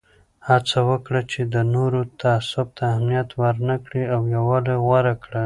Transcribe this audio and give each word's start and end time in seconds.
هڅه 0.47 0.79
وکړه 0.89 1.21
چې 1.31 1.41
د 1.53 1.55
نورو 1.73 2.01
تعصب 2.21 2.67
ته 2.77 2.83
اهمیت 2.93 3.29
ورنه 3.41 3.75
کړې 3.85 4.03
او 4.13 4.21
یووالی 4.35 4.75
غوره 4.85 5.13
کړه. 5.23 5.39